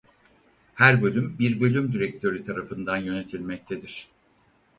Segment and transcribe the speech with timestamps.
[0.73, 4.09] Her bölüm bir bölüm direktörü tarafından yönetilmektedir.